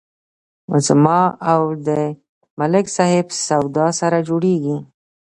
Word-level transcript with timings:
زما 0.85 1.21
او 1.51 1.61
د 1.87 1.89
ملک 2.59 2.85
صاحب 2.97 3.27
سودا 3.47 3.87
سره 3.99 4.17
جوړیږي. 4.27 4.77